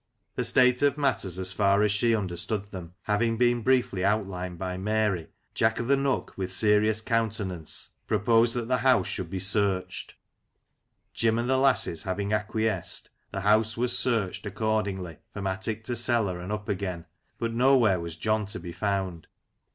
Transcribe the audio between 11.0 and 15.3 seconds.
Jim and the lasses having acquiesced, the house was searched accordingly